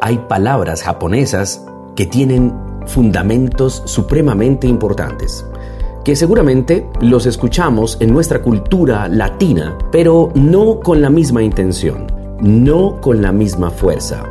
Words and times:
Hay 0.00 0.18
palabras 0.28 0.82
japonesas 0.82 1.64
que 1.94 2.06
tienen 2.06 2.54
fundamentos 2.86 3.82
supremamente 3.84 4.66
importantes, 4.66 5.44
que 6.04 6.16
seguramente 6.16 6.88
los 7.00 7.26
escuchamos 7.26 7.98
en 8.00 8.12
nuestra 8.12 8.40
cultura 8.40 9.08
latina, 9.08 9.76
pero 9.92 10.30
no 10.34 10.80
con 10.80 11.02
la 11.02 11.10
misma 11.10 11.42
intención, 11.42 12.06
no 12.40 13.00
con 13.00 13.20
la 13.20 13.32
misma 13.32 13.70
fuerza, 13.70 14.24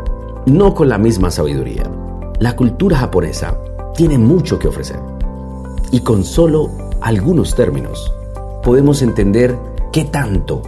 no 0.48 0.74
con 0.74 0.90
la 0.90 0.98
misma 0.98 1.30
sabiduría. 1.30 1.84
La 2.40 2.56
cultura 2.56 2.98
japonesa 2.98 3.56
tiene 3.96 4.18
mucho 4.18 4.58
que 4.58 4.68
ofrecer 4.68 5.00
y 5.92 6.00
con 6.00 6.24
solo 6.24 6.72
algunos 7.02 7.54
términos 7.54 8.12
podemos 8.64 9.02
entender 9.04 9.56
qué 9.92 10.06
tanto 10.06 10.62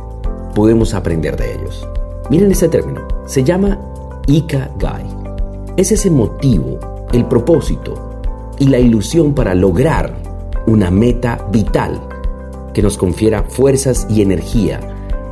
podemos 0.54 0.94
aprender 0.94 1.38
de 1.38 1.56
ellos. 1.56 1.88
Miren 2.30 2.52
ese 2.52 2.70
término, 2.70 3.02
se 3.26 3.44
llama 3.44 3.80
Ikagai. 4.28 5.06
Es 5.78 5.92
ese 5.92 6.10
motivo, 6.10 6.80
el 7.12 7.26
propósito 7.26 8.22
y 8.60 8.68
la 8.68 8.80
ilusión 8.80 9.34
para 9.34 9.56
lograr 9.56 10.14
una 10.68 10.92
meta 10.92 11.48
vital 11.52 12.00
que 12.74 12.82
nos 12.82 12.98
confiera 12.98 13.44
fuerzas 13.44 14.08
y 14.10 14.22
energía 14.22 14.80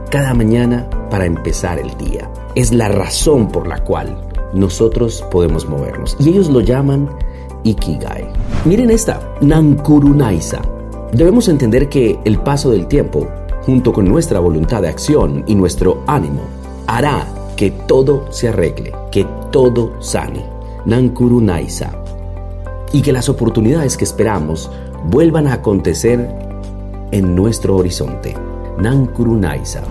cada 0.09 0.33
mañana 0.33 0.89
para 1.09 1.25
empezar 1.25 1.79
el 1.79 1.95
día. 1.97 2.29
Es 2.55 2.73
la 2.73 2.88
razón 2.89 3.47
por 3.47 3.67
la 3.67 3.83
cual 3.83 4.17
nosotros 4.53 5.23
podemos 5.29 5.67
movernos. 5.67 6.17
Y 6.19 6.29
ellos 6.29 6.49
lo 6.49 6.61
llaman 6.61 7.09
Ikigai. 7.63 8.28
Miren 8.66 8.89
esta, 8.89 9.35
Nankurunaisa. 9.41 10.61
Debemos 11.13 11.47
entender 11.47 11.89
que 11.89 12.19
el 12.25 12.39
paso 12.39 12.72
del 12.72 12.88
tiempo, 12.88 13.28
junto 13.66 13.94
con 13.94 14.05
nuestra 14.05 14.39
voluntad 14.39 14.81
de 14.81 14.89
acción 14.89 15.44
y 15.47 15.55
nuestro 15.55 16.03
ánimo, 16.07 16.41
hará 16.88 17.28
que 17.59 17.72
todo 17.72 18.25
se 18.31 18.47
arregle, 18.47 18.94
que 19.12 19.28
todo 19.52 20.02
sane. 20.02 20.46
Nankuru 20.86 21.42
Naisa. 21.42 21.92
Y 22.94 23.02
que 23.02 23.12
las 23.12 23.28
oportunidades 23.28 23.97
que 23.97 24.06
esperamos 24.06 24.72
vuelvan 25.09 25.46
a 25.46 25.56
acontecer 25.56 26.25
en 27.12 27.36
nuestro 27.36 27.75
horizonte. 27.75 28.34
Nankuru 28.78 29.36
Naisa. 29.36 29.81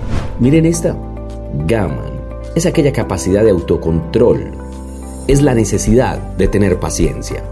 Miren 0.40 0.64
esta. 0.64 0.96
Gaman. 1.66 2.10
Es 2.54 2.64
aquella 2.64 2.90
capacidad 2.90 3.44
de 3.44 3.50
autocontrol. 3.50 4.50
Es 5.26 5.42
la 5.42 5.52
necesidad 5.52 6.18
de 6.38 6.48
tener 6.48 6.80
paciencia. 6.80 7.44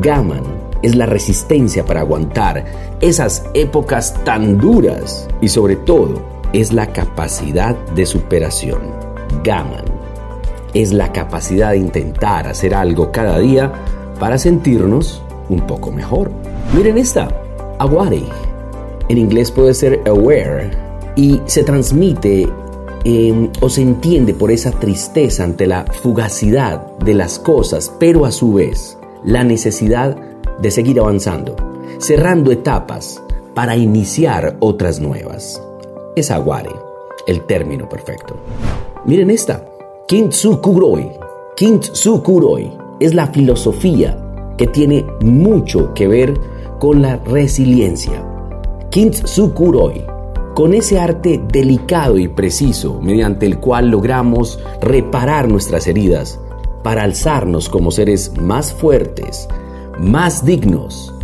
Gaman 0.00 0.44
es 0.80 0.96
la 0.96 1.04
resistencia 1.04 1.84
para 1.84 2.00
aguantar 2.00 2.64
esas 3.02 3.44
épocas 3.52 4.14
tan 4.24 4.56
duras. 4.56 5.28
Y 5.42 5.48
sobre 5.48 5.76
todo, 5.76 6.22
es 6.54 6.72
la 6.72 6.86
capacidad 6.86 7.76
de 7.94 8.06
superación. 8.06 8.97
Gaman. 9.44 9.84
Es 10.74 10.92
la 10.92 11.12
capacidad 11.12 11.70
de 11.70 11.78
intentar 11.78 12.46
hacer 12.46 12.74
algo 12.74 13.10
cada 13.10 13.38
día 13.38 13.72
para 14.18 14.38
sentirnos 14.38 15.22
un 15.48 15.60
poco 15.66 15.90
mejor. 15.90 16.30
Miren 16.74 16.98
esta, 16.98 17.28
aware. 17.78 18.22
En 19.08 19.18
inglés 19.18 19.50
puede 19.50 19.74
ser 19.74 20.02
aware 20.06 20.70
y 21.16 21.40
se 21.46 21.64
transmite 21.64 22.48
em, 23.04 23.50
o 23.60 23.68
se 23.68 23.82
entiende 23.82 24.34
por 24.34 24.50
esa 24.50 24.70
tristeza 24.70 25.44
ante 25.44 25.66
la 25.66 25.84
fugacidad 25.84 26.86
de 26.98 27.14
las 27.14 27.38
cosas, 27.38 27.92
pero 27.98 28.26
a 28.26 28.32
su 28.32 28.54
vez 28.54 28.98
la 29.24 29.44
necesidad 29.44 30.16
de 30.60 30.70
seguir 30.70 31.00
avanzando, 31.00 31.56
cerrando 31.98 32.52
etapas 32.52 33.22
para 33.54 33.76
iniciar 33.76 34.56
otras 34.60 35.00
nuevas. 35.00 35.62
Es 36.14 36.30
aware 36.30 36.70
el 37.26 37.42
término 37.42 37.88
perfecto. 37.88 38.36
Miren 39.06 39.30
esta, 39.30 39.64
Kintsukuroi. 40.08 41.10
Kintsukuroi 41.56 42.72
es 43.00 43.14
la 43.14 43.28
filosofía 43.28 44.18
que 44.56 44.66
tiene 44.66 45.06
mucho 45.20 45.94
que 45.94 46.08
ver 46.08 46.34
con 46.78 47.00
la 47.00 47.16
resiliencia. 47.16 48.24
Kintsukuroi, 48.90 50.04
con 50.54 50.74
ese 50.74 50.98
arte 50.98 51.40
delicado 51.52 52.18
y 52.18 52.26
preciso 52.26 53.00
mediante 53.00 53.46
el 53.46 53.60
cual 53.60 53.90
logramos 53.90 54.58
reparar 54.80 55.48
nuestras 55.48 55.86
heridas 55.86 56.40
para 56.82 57.04
alzarnos 57.04 57.68
como 57.68 57.92
seres 57.92 58.32
más 58.40 58.72
fuertes, 58.72 59.48
más 60.00 60.44
dignos 60.44 61.14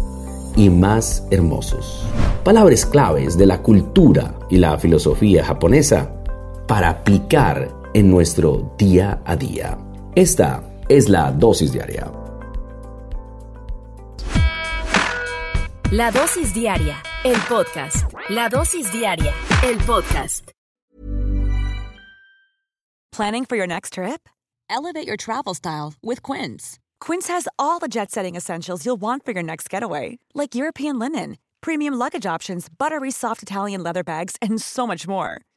y 0.57 0.71
más 0.71 1.27
hermosos. 1.31 2.07
Palabras 2.45 2.87
claves 2.87 3.37
de 3.37 3.47
la 3.47 3.63
cultura 3.63 4.35
y 4.49 4.59
la 4.59 4.79
filosofía 4.79 5.45
japonesa 5.45 6.11
para 6.67 6.89
aplicar 6.89 7.71
en 7.95 8.11
nuestro 8.11 8.75
día 8.79 9.21
a 9.25 9.37
día. 9.37 9.79
Esta 10.15 10.63
es 10.89 11.09
la 11.09 11.31
dosis 11.31 11.73
diaria. 11.73 12.11
La 15.93 16.11
dosis 16.11 16.53
diaria, 16.53 16.97
el 17.25 17.37
podcast. 17.49 18.13
La 18.29 18.49
dosis 18.49 18.91
diaria, 18.91 19.33
el 19.63 19.79
podcast. 19.79 20.51
Planning 23.13 23.45
for 23.45 23.57
your 23.57 23.69
next 23.69 23.93
trip? 23.93 24.29
Elevate 24.69 25.07
your 25.07 25.17
travel 25.17 25.55
style 25.55 25.95
with 26.03 26.21
Quince. 26.23 26.81
Quince 27.01 27.29
has 27.29 27.47
all 27.59 27.79
the 27.79 27.87
jet 27.87 28.11
setting 28.11 28.35
essentials 28.35 28.85
you'll 28.85 29.01
want 29.01 29.25
for 29.25 29.33
your 29.33 29.43
next 29.43 29.71
getaway, 29.71 30.19
like 30.35 30.57
European 30.57 30.99
linen, 30.99 31.37
premium 31.61 31.95
luggage 31.95 32.27
options, 32.27 32.69
buttery 32.69 33.13
soft 33.13 33.43
Italian 33.43 33.83
leather 33.83 34.03
bags, 34.03 34.37
and 34.43 34.61
so 34.61 34.87
much 34.87 35.07
more 35.07 35.43